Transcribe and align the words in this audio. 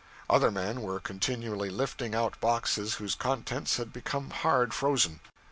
Other 0.31 0.49
men 0.49 0.81
were 0.81 0.99
continually 0.99 1.69
lifting 1.69 2.15
out 2.15 2.39
boxes 2.39 2.95
whose 2.95 3.13
contents 3.13 3.77
had 3.77 3.93
become 3.93 4.31
hard 4.31 4.73
frozen. 4.73 5.19